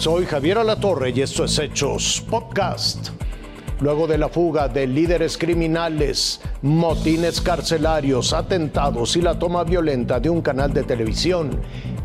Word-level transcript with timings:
Soy 0.00 0.24
Javier 0.24 0.56
Alatorre 0.56 1.10
y 1.10 1.20
esto 1.20 1.44
es 1.44 1.58
Hechos 1.58 2.24
Podcast. 2.30 3.10
Luego 3.80 4.06
de 4.06 4.16
la 4.16 4.30
fuga 4.30 4.66
de 4.66 4.86
líderes 4.86 5.36
criminales, 5.36 6.40
motines 6.62 7.42
carcelarios, 7.42 8.32
atentados 8.32 9.14
y 9.16 9.20
la 9.20 9.38
toma 9.38 9.62
violenta 9.62 10.18
de 10.18 10.30
un 10.30 10.40
canal 10.40 10.72
de 10.72 10.84
televisión, 10.84 11.50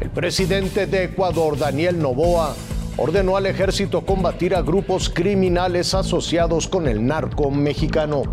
el 0.02 0.10
presidente 0.10 0.88
de 0.88 1.06
Ecuador, 1.06 1.58
Daniel 1.58 1.98
Novoa, 1.98 2.54
ordenó 2.98 3.38
al 3.38 3.46
ejército 3.46 4.06
combatir 4.06 4.56
a 4.56 4.62
grupos 4.62 5.10
criminales 5.10 5.94
asociados 5.94 6.68
con 6.68 6.90
el 6.90 7.06
narco 7.06 7.50
mexicano. 7.50 8.24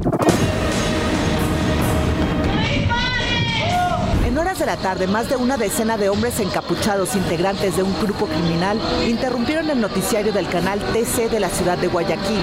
En 4.32 4.38
horas 4.38 4.58
de 4.58 4.64
la 4.64 4.78
tarde, 4.78 5.06
más 5.06 5.28
de 5.28 5.36
una 5.36 5.58
decena 5.58 5.98
de 5.98 6.08
hombres 6.08 6.40
encapuchados 6.40 7.14
integrantes 7.16 7.76
de 7.76 7.82
un 7.82 7.94
grupo 8.00 8.24
criminal 8.24 8.80
interrumpieron 9.06 9.68
el 9.68 9.78
noticiario 9.78 10.32
del 10.32 10.48
canal 10.48 10.80
TC 10.80 11.28
de 11.28 11.38
la 11.38 11.50
ciudad 11.50 11.76
de 11.76 11.88
Guayaquil. 11.88 12.40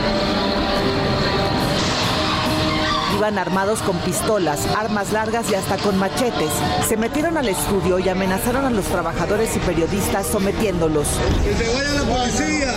Iban 3.17 3.39
armados 3.39 3.81
con 3.81 3.97
pistolas, 4.01 4.67
armas 4.77 5.11
largas 5.11 5.49
y 5.49 5.55
hasta 5.55 5.77
con 5.77 5.97
machetes. 5.97 6.51
Se 6.87 6.95
metieron 6.95 7.37
al 7.37 7.49
estudio 7.49 7.97
y 7.97 8.07
amenazaron 8.07 8.65
a 8.65 8.69
los 8.69 8.85
trabajadores 8.85 9.55
y 9.55 9.59
periodistas 9.59 10.27
sometiéndolos. 10.27 11.07
¡Que 11.43 11.55
se 11.55 11.73
vaya 11.73 11.91
la 11.93 12.03
policía! 12.03 12.73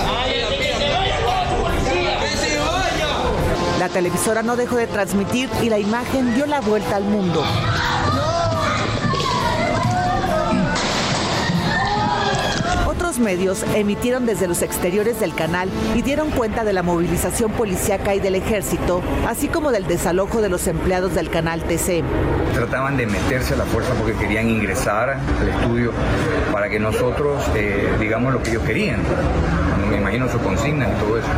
La 3.79 3.89
televisora 3.89 4.43
no 4.43 4.57
dejó 4.57 4.77
de 4.77 4.87
transmitir 4.87 5.51
y 5.61 5.69
la 5.69 5.79
imagen 5.79 6.35
dio 6.35 6.47
la 6.47 6.61
vuelta 6.61 6.97
al 6.97 7.03
mundo. 7.03 7.45
Medios 13.19 13.65
emitieron 13.75 14.27
desde 14.27 14.47
los 14.47 14.63
exteriores 14.63 15.21
del 15.21 15.35
canal 15.35 15.69
y 15.95 16.03
dieron 16.03 16.31
cuenta 16.31 16.65
de 16.65 16.73
la 16.73 16.83
movilización 16.83 17.51
policíaca 17.53 18.15
y 18.15 18.21
del 18.21 18.35
ejército, 18.35 19.03
así 19.27 19.49
como 19.49 19.73
del 19.73 19.87
desalojo 19.87 20.41
de 20.41 20.49
los 20.49 20.67
empleados 20.67 21.15
del 21.15 21.31
canal 21.31 21.63
TC. 21.63 22.03
Trataban 22.55 22.97
de 22.97 23.07
meterse 23.07 23.55
a 23.55 23.59
la 23.59 23.65
fuerza 23.65 23.93
porque 23.95 24.15
querían 24.15 24.49
ingresar 24.49 25.11
al 25.11 25.49
estudio 25.49 25.93
para 26.53 26.69
que 26.69 26.79
nosotros 26.79 27.43
eh, 27.55 27.89
digamos 28.01 28.33
lo 28.33 28.43
que 28.43 28.51
ellos 28.51 28.63
querían. 28.65 29.01
Me 29.91 29.99
imagino 29.99 30.29
su 30.29 30.39
consigna 30.39 30.89
y 30.89 30.93
todo 31.01 31.19
eso 31.19 31.29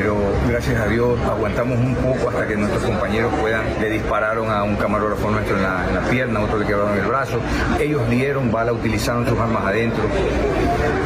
pero 0.00 0.16
gracias 0.48 0.80
a 0.80 0.86
Dios 0.86 1.18
aguantamos 1.26 1.78
un 1.78 1.94
poco 1.96 2.30
hasta 2.30 2.46
que 2.46 2.56
nuestros 2.56 2.82
compañeros 2.84 3.32
puedan. 3.40 3.64
Le 3.80 3.90
dispararon 3.90 4.50
a 4.50 4.62
un 4.62 4.76
camarógrafo 4.76 5.30
nuestro 5.30 5.56
en 5.56 5.62
la, 5.62 5.86
en 5.88 5.94
la 5.94 6.00
pierna, 6.08 6.40
otro 6.40 6.58
le 6.58 6.66
quebraron 6.66 6.96
el 6.96 7.06
brazo. 7.06 7.38
Ellos 7.78 8.08
dieron 8.08 8.50
bala, 8.50 8.72
utilizaron 8.72 9.26
sus 9.28 9.38
armas 9.38 9.64
adentro 9.66 10.02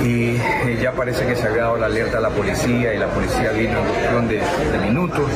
y 0.02 0.36
ya 0.80 0.92
parece 0.92 1.26
que 1.26 1.36
se 1.36 1.46
había 1.46 1.62
dado 1.62 1.76
la 1.76 1.86
alerta 1.86 2.18
a 2.18 2.20
la 2.20 2.30
policía 2.30 2.94
y 2.94 2.98
la 2.98 3.08
policía 3.08 3.52
vino 3.52 3.78
en 3.78 3.86
cuestión 3.86 4.28
de, 4.28 4.40
de 4.72 4.78
minutos, 4.86 5.30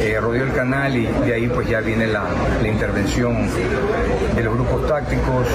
eh, 0.00 0.18
rodeó 0.20 0.44
el 0.44 0.52
canal 0.52 0.96
y 0.96 1.06
de 1.06 1.34
ahí 1.34 1.48
pues 1.48 1.68
ya 1.68 1.80
viene 1.80 2.06
la, 2.06 2.24
la 2.62 2.68
intervención 2.68 3.48
de 4.34 4.42
los 4.42 4.54
grupos 4.54 4.86
tácticos. 4.88 5.46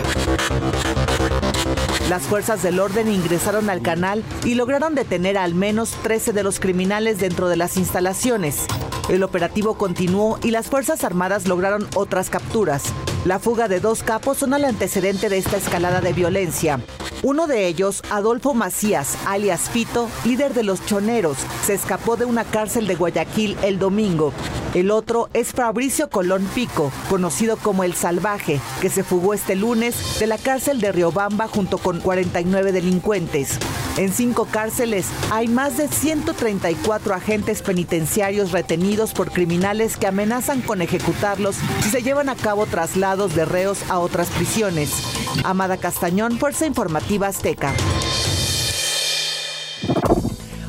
Las 2.09 2.23
fuerzas 2.23 2.63
del 2.63 2.79
orden 2.79 3.07
ingresaron 3.07 3.69
al 3.69 3.81
canal 3.81 4.23
y 4.43 4.55
lograron 4.55 4.95
detener 4.95 5.37
a 5.37 5.43
al 5.43 5.53
menos 5.53 5.91
13 6.01 6.33
de 6.33 6.43
los 6.43 6.59
criminales 6.59 7.19
dentro 7.19 7.49
de 7.49 7.55
las 7.55 7.77
instalaciones. 7.77 8.65
El 9.09 9.23
operativo 9.23 9.75
continuó 9.75 10.39
y 10.43 10.51
las 10.51 10.67
Fuerzas 10.67 11.03
Armadas 11.03 11.47
lograron 11.47 11.87
otras 11.95 12.29
capturas. 12.29 12.83
La 13.25 13.37
fuga 13.39 13.67
de 13.67 13.79
dos 13.79 14.01
capos 14.03 14.37
son 14.37 14.53
el 14.53 14.65
antecedente 14.65 15.29
de 15.29 15.37
esta 15.37 15.57
escalada 15.57 16.01
de 16.01 16.13
violencia. 16.13 16.79
Uno 17.21 17.47
de 17.47 17.67
ellos, 17.67 18.01
Adolfo 18.09 18.53
Macías, 18.53 19.17
alias 19.25 19.69
Fito, 19.69 20.09
líder 20.23 20.53
de 20.53 20.63
los 20.63 20.85
choneros, 20.85 21.37
se 21.65 21.73
escapó 21.73 22.15
de 22.15 22.23
una 22.23 22.45
cárcel 22.45 22.87
de 22.87 22.95
Guayaquil 22.95 23.57
el 23.61 23.77
domingo. 23.77 24.31
El 24.73 24.89
otro 24.89 25.29
es 25.33 25.51
Fabricio 25.51 26.09
Colón 26.09 26.47
Pico, 26.55 26.93
conocido 27.09 27.57
como 27.57 27.83
El 27.83 27.93
Salvaje, 27.93 28.61
que 28.79 28.89
se 28.89 29.03
fugó 29.03 29.33
este 29.33 29.55
lunes 29.55 30.19
de 30.19 30.27
la 30.27 30.37
cárcel 30.37 30.79
de 30.79 30.93
Riobamba 30.93 31.49
junto 31.49 31.77
con 31.77 31.99
49 31.99 32.71
delincuentes. 32.71 33.59
En 33.97 34.13
cinco 34.13 34.47
cárceles 34.49 35.07
hay 35.29 35.49
más 35.49 35.75
de 35.75 35.89
134 35.89 37.13
agentes 37.13 37.61
penitenciarios 37.61 38.53
retenidos 38.53 39.11
por 39.11 39.31
criminales 39.31 39.97
que 39.97 40.07
amenazan 40.07 40.61
con 40.61 40.81
ejecutarlos 40.81 41.57
si 41.81 41.89
se 41.89 42.01
llevan 42.01 42.29
a 42.29 42.35
cabo 42.35 42.65
traslados 42.65 43.35
de 43.35 43.43
reos 43.43 43.79
a 43.89 43.99
otras 43.99 44.29
prisiones. 44.29 45.18
Amada 45.43 45.77
Castañón, 45.77 46.37
Fuerza 46.37 46.65
Informativa 46.65 47.27
Azteca. 47.27 47.73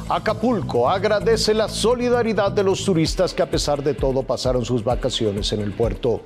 Acapulco 0.08 0.90
agradece 0.90 1.54
la 1.54 1.68
solidaridad 1.68 2.50
de 2.50 2.64
los 2.64 2.84
turistas 2.84 3.32
que 3.32 3.42
a 3.42 3.50
pesar 3.50 3.82
de 3.82 3.94
todo 3.94 4.24
pasaron 4.24 4.64
sus 4.64 4.82
vacaciones 4.82 5.52
en 5.52 5.60
el 5.60 5.72
puerto. 5.72 6.22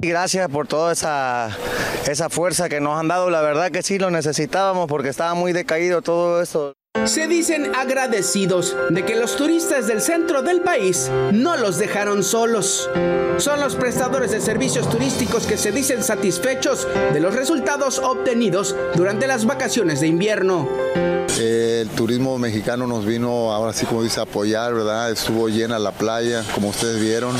Gracias 0.00 0.48
por 0.48 0.66
toda 0.66 0.92
esa, 0.92 1.50
esa 2.08 2.30
fuerza 2.30 2.70
que 2.70 2.80
nos 2.80 2.98
han 2.98 3.08
dado. 3.08 3.28
La 3.28 3.42
verdad 3.42 3.70
que 3.70 3.82
sí 3.82 3.98
lo 3.98 4.10
necesitábamos 4.10 4.86
porque 4.86 5.10
estaba 5.10 5.34
muy 5.34 5.52
decaído 5.52 6.00
todo 6.00 6.40
esto. 6.40 6.72
Se 7.04 7.26
dicen 7.26 7.74
agradecidos 7.74 8.76
de 8.90 9.04
que 9.04 9.16
los 9.16 9.36
turistas 9.36 9.86
del 9.86 10.00
centro 10.00 10.42
del 10.42 10.60
país 10.60 11.10
no 11.32 11.56
los 11.56 11.78
dejaron 11.78 12.22
solos. 12.22 12.88
Son 13.38 13.60
los 13.60 13.74
prestadores 13.74 14.30
de 14.30 14.40
servicios 14.40 14.88
turísticos 14.88 15.46
que 15.46 15.56
se 15.56 15.72
dicen 15.72 16.02
satisfechos 16.02 16.86
de 17.12 17.20
los 17.20 17.34
resultados 17.34 17.98
obtenidos 17.98 18.76
durante 18.94 19.26
las 19.26 19.46
vacaciones 19.46 20.00
de 20.00 20.08
invierno. 20.08 20.68
El 21.38 21.88
turismo 21.88 22.38
mexicano 22.38 22.86
nos 22.86 23.06
vino, 23.06 23.52
ahora 23.52 23.72
sí 23.72 23.86
como 23.86 24.02
dice, 24.02 24.20
a 24.20 24.24
apoyar, 24.24 24.74
¿verdad? 24.74 25.10
Estuvo 25.10 25.48
llena 25.48 25.78
la 25.78 25.92
playa, 25.92 26.44
como 26.54 26.68
ustedes 26.68 27.00
vieron. 27.00 27.34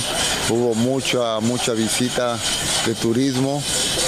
Hubo 0.49 0.75
mucha, 0.75 1.39
mucha 1.41 1.75
visita 1.75 2.39
de 2.87 2.95
turismo 2.95 3.63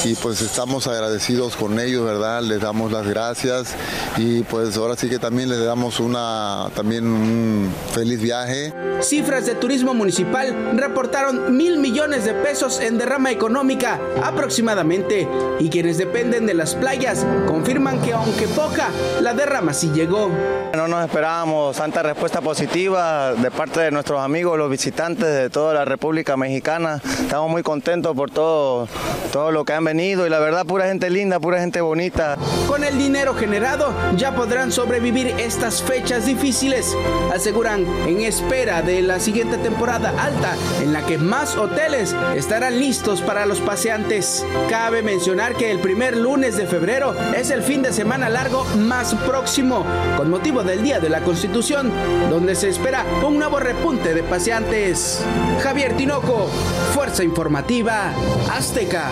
y 0.04 0.14
pues 0.16 0.40
estamos 0.40 0.86
agradecidos 0.88 1.54
con 1.54 1.78
ellos, 1.78 2.04
¿verdad? 2.04 2.42
Les 2.42 2.60
damos 2.60 2.90
las 2.90 3.06
gracias 3.06 3.74
y 4.16 4.42
pues 4.42 4.76
ahora 4.76 4.96
sí 4.96 5.08
que 5.08 5.18
también 5.18 5.48
les 5.48 5.64
damos 5.64 6.00
una, 6.00 6.68
también 6.74 7.06
un 7.06 7.72
feliz 7.92 8.20
viaje. 8.20 8.72
Cifras 9.00 9.46
de 9.46 9.54
turismo 9.54 9.94
municipal 9.94 10.72
reportaron 10.76 11.56
mil 11.56 11.78
millones 11.78 12.24
de 12.24 12.34
pesos 12.34 12.80
en 12.80 12.98
derrama 12.98 13.30
económica 13.30 14.00
aproximadamente 14.22 15.28
y 15.60 15.68
quienes 15.68 15.98
dependen 15.98 16.46
de 16.46 16.54
las 16.54 16.74
playas 16.74 17.24
confirman 17.46 18.00
que 18.00 18.12
aunque 18.12 18.48
poca, 18.48 18.88
la 19.20 19.34
derrama 19.34 19.72
sí 19.72 19.90
llegó. 19.94 20.30
No 20.74 20.88
nos 20.88 21.04
esperábamos 21.04 21.76
tanta 21.76 22.02
respuesta 22.02 22.40
positiva 22.40 23.34
de 23.34 23.50
parte 23.50 23.80
de 23.80 23.90
nuestros 23.90 24.20
amigos, 24.20 24.58
los 24.58 24.70
visitantes 24.70 25.26
de 25.26 25.50
toda 25.50 25.74
la 25.74 25.84
República 25.84 26.36
Mexicana. 26.36 27.00
Estamos 27.04 27.50
muy 27.50 27.62
contentos 27.62 28.16
por 28.16 28.30
todo, 28.30 28.88
todo 29.32 29.52
lo 29.52 29.64
que 29.64 29.74
han 29.74 29.84
venido 29.84 29.91
y 30.00 30.14
la 30.14 30.38
verdad 30.38 30.64
pura 30.64 30.86
gente 30.86 31.10
linda, 31.10 31.38
pura 31.38 31.60
gente 31.60 31.82
bonita. 31.82 32.38
Con 32.66 32.82
el 32.82 32.96
dinero 32.96 33.34
generado 33.34 33.92
ya 34.16 34.34
podrán 34.34 34.72
sobrevivir 34.72 35.34
estas 35.38 35.82
fechas 35.82 36.24
difíciles, 36.24 36.96
aseguran 37.30 37.84
en 38.06 38.22
espera 38.22 38.80
de 38.80 39.02
la 39.02 39.20
siguiente 39.20 39.58
temporada 39.58 40.14
alta 40.18 40.56
en 40.80 40.94
la 40.94 41.04
que 41.04 41.18
más 41.18 41.56
hoteles 41.56 42.16
estarán 42.34 42.80
listos 42.80 43.20
para 43.20 43.44
los 43.44 43.60
paseantes. 43.60 44.46
Cabe 44.70 45.02
mencionar 45.02 45.56
que 45.56 45.70
el 45.70 45.78
primer 45.78 46.16
lunes 46.16 46.56
de 46.56 46.66
febrero 46.66 47.14
es 47.36 47.50
el 47.50 47.62
fin 47.62 47.82
de 47.82 47.92
semana 47.92 48.30
largo 48.30 48.64
más 48.78 49.14
próximo, 49.26 49.84
con 50.16 50.30
motivo 50.30 50.62
del 50.62 50.82
Día 50.82 51.00
de 51.00 51.10
la 51.10 51.20
Constitución, 51.20 51.92
donde 52.30 52.54
se 52.54 52.70
espera 52.70 53.04
un 53.26 53.38
nuevo 53.38 53.60
repunte 53.60 54.14
de 54.14 54.22
paseantes. 54.22 55.22
Javier 55.62 55.98
Tinoco, 55.98 56.48
Fuerza 56.94 57.24
Informativa, 57.24 58.14
Azteca. 58.50 59.10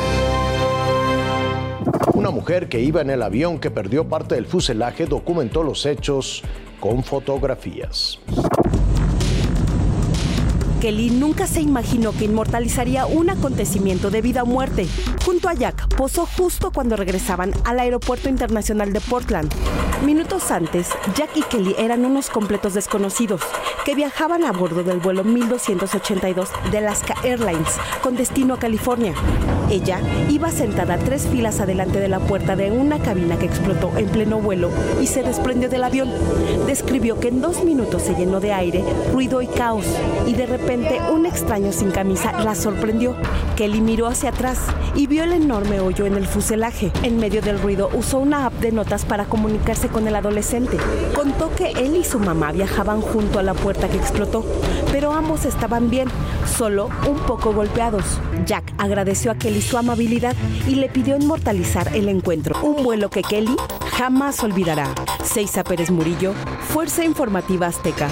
Una 2.31 2.39
mujer 2.39 2.69
que 2.69 2.79
iba 2.79 3.01
en 3.01 3.11
el 3.11 3.25
avión 3.25 3.59
que 3.59 3.73
perdió 3.73 4.09
parte 4.09 4.37
del 4.37 4.47
fuselaje 4.47 5.05
documentó 5.07 5.65
los 5.65 5.85
hechos 5.85 6.45
con 6.79 7.03
fotografías. 7.03 8.21
Kelly 10.81 11.11
nunca 11.11 11.47
se 11.47 11.61
imaginó 11.61 12.13
que 12.13 12.25
inmortalizaría 12.25 13.05
un 13.05 13.29
acontecimiento 13.29 14.11
de 14.11 14.23
vida 14.23 14.45
o 14.45 14.47
muerte. 14.47 14.87
Junto 15.27 15.51
a 15.51 15.53
Jack, 15.53 15.95
posó 15.95 16.25
justo 16.25 16.71
cuando 16.73 16.97
regresaban 16.97 17.53
al 17.65 17.81
Aeropuerto 17.81 18.31
Internacional 18.31 18.91
de 18.95 19.03
Portland. 19.03 19.53
Minutos 20.07 20.51
antes, 20.51 20.89
Jack 21.15 21.37
y 21.37 21.43
Kelly 21.43 21.75
eran 21.79 22.07
unos 22.07 22.31
completos 22.31 22.73
desconocidos 22.73 23.43
que 23.85 23.95
viajaban 23.95 24.45
a 24.45 24.53
bordo 24.53 24.83
del 24.83 25.01
vuelo 25.01 25.23
1282 25.23 26.49
de 26.71 26.79
Alaska 26.79 27.15
Airlines 27.23 27.77
con 28.03 28.17
destino 28.17 28.55
a 28.55 28.59
California. 28.59 29.13
Ella 29.71 30.01
iba 30.31 30.51
sentada 30.51 30.97
tres 30.97 31.27
filas 31.27 31.61
adelante 31.61 32.01
de 32.01 32.09
la 32.09 32.21
puerta 32.21 32.57
de 32.57 32.71
una 32.71 32.99
cabina 32.99 33.39
que 33.39 33.47
explotó 33.47 33.93
en 33.99 34.09
pleno 34.09 34.39
vuelo 34.39 34.71
y 35.01 35.07
se 35.07 35.23
desprendió 35.23 35.69
del 35.69 35.85
avión. 35.85 36.11
Describió 36.67 37.21
que 37.21 37.29
en 37.29 37.43
dos 37.43 37.63
minutos 37.65 38.03
se 38.03 38.15
llenó 38.15 38.41
de 38.41 38.55
aire, 38.55 38.83
ruido 39.13 39.43
y 39.43 39.47
caos 39.47 39.85
y 40.27 40.33
de 40.33 40.47
repente 40.47 40.70
un 40.71 41.27
extraño 41.27 41.73
sin 41.73 41.91
camisa 41.91 42.31
la 42.45 42.55
sorprendió. 42.55 43.17
Kelly 43.57 43.81
miró 43.81 44.07
hacia 44.07 44.31
atrás 44.31 44.59
y 44.95 45.09
vio 45.09 45.25
el 45.25 45.33
enorme 45.33 45.81
hoyo 45.81 46.07
en 46.07 46.15
el 46.15 46.29
fuselaje. 46.29 46.93
En 47.03 47.19
medio 47.19 47.43
del 47.43 47.61
ruido, 47.61 47.91
usó 47.93 48.19
una 48.19 48.47
app 48.47 48.53
de 48.61 48.71
notas 48.71 49.05
para 49.05 49.25
comunicarse 49.25 49.89
con 49.89 50.07
el 50.07 50.15
adolescente. 50.15 50.77
Contó 51.13 51.53
que 51.57 51.73
él 51.73 51.97
y 51.97 52.05
su 52.05 52.21
mamá 52.21 52.53
viajaban 52.53 53.01
junto 53.01 53.41
a 53.41 53.43
la 53.43 53.55
puerta 53.55 53.89
que 53.89 53.97
explotó, 53.97 54.45
pero 54.93 55.13
ambos 55.13 55.45
estaban 55.45 55.91
bien, 55.91 56.09
solo 56.57 56.89
un 57.09 57.19
poco 57.19 57.53
golpeados. 57.53 58.05
Jack 58.47 58.73
agradeció 58.79 59.33
a 59.33 59.35
Kelly 59.35 59.63
su 59.63 59.77
amabilidad 59.77 60.37
y 60.69 60.77
le 60.77 60.89
pidió 60.89 61.17
inmortalizar 61.17 61.97
el 61.97 62.09
encuentro. 62.09 62.57
Un 62.63 62.85
vuelo 62.85 63.11
que 63.11 63.23
Kelly 63.23 63.57
jamás 63.91 64.41
olvidará. 64.45 64.95
Seiza 65.25 65.65
Pérez 65.65 65.91
Murillo, 65.91 66.33
Fuerza 66.69 67.05
Informativa 67.05 67.67
Azteca. 67.67 68.09